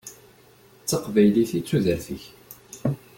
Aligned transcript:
D 0.81 0.85
taqbaylit 0.89 1.51
i 1.57 1.59
d 1.61 1.65
tudert-ik. 1.67 2.23